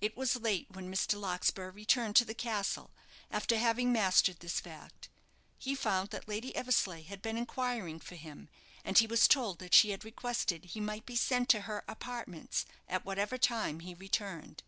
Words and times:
It 0.00 0.16
was 0.16 0.36
late 0.36 0.68
when 0.70 0.94
Mr. 0.94 1.18
Larkspur 1.20 1.72
returned 1.72 2.14
to 2.14 2.24
the 2.24 2.34
castle, 2.36 2.92
after 3.32 3.58
having 3.58 3.92
mastered 3.92 4.38
this 4.38 4.60
fact. 4.60 5.08
He 5.58 5.74
found 5.74 6.10
that 6.10 6.28
Lady 6.28 6.54
Eversleigh 6.54 7.02
had 7.02 7.20
been 7.20 7.36
inquiring 7.36 7.98
for 7.98 8.14
him; 8.14 8.48
and 8.84 8.96
he 8.96 9.08
was 9.08 9.26
told 9.26 9.58
that 9.58 9.74
she 9.74 9.90
had 9.90 10.04
requested 10.04 10.66
he 10.66 10.80
might 10.80 11.04
be 11.04 11.16
sent 11.16 11.48
to 11.48 11.62
her 11.62 11.82
apartments 11.88 12.64
at 12.88 13.04
whatever 13.04 13.36
time 13.36 13.80
he 13.80 13.92
returned. 13.94 14.62